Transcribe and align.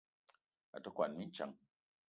A 0.75 0.77
te 0.83 0.89
kwuan 0.95 1.13
mintsang. 1.19 1.53